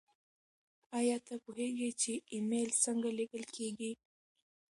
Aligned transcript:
ایا 0.99 1.17
ته 1.27 1.33
پوهېږې 1.43 1.89
چې 2.01 2.13
ایمیل 2.33 2.71
څنګه 2.83 3.09
لیږل 3.17 3.43
کیږي؟ 3.55 3.91